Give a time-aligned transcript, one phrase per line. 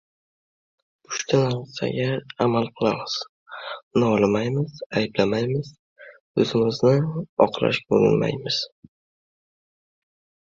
[1.09, 2.07] Uchta narsaga
[2.45, 3.17] amal qilamiz:
[4.03, 5.69] nolimaymiz, ayblamaymiz,
[6.45, 6.95] oʻzimizni
[7.47, 8.57] oqlashga urinmaymiz.